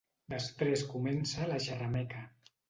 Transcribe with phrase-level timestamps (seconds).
[0.33, 2.25] Després comença la xerrameca.